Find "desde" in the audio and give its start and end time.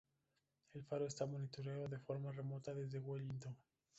2.73-2.97